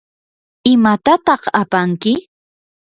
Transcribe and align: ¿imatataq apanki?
¿imatataq 0.71 1.41
apanki? 1.61 2.13